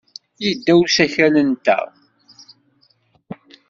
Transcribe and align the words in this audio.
Yedda 0.43 0.73
usakal-nteɣ. 0.83 1.85